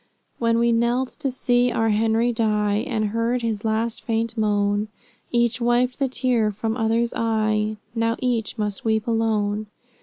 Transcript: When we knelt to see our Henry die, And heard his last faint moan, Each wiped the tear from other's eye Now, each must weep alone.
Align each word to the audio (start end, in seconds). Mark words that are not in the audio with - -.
When 0.39 0.57
we 0.57 0.71
knelt 0.71 1.09
to 1.19 1.29
see 1.29 1.71
our 1.71 1.89
Henry 1.89 2.33
die, 2.33 2.83
And 2.87 3.09
heard 3.09 3.43
his 3.43 3.63
last 3.63 4.03
faint 4.03 4.35
moan, 4.35 4.87
Each 5.29 5.61
wiped 5.61 5.99
the 5.99 6.07
tear 6.07 6.51
from 6.51 6.75
other's 6.75 7.13
eye 7.15 7.77
Now, 7.93 8.15
each 8.19 8.57
must 8.57 8.83
weep 8.83 9.05
alone. 9.05 9.67